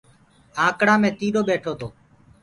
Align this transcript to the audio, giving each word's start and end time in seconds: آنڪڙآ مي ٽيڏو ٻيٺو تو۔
آنڪڙآ 0.65 0.95
مي 1.01 1.09
ٽيڏو 1.17 1.41
ٻيٺو 1.47 1.73
تو۔ 1.79 1.87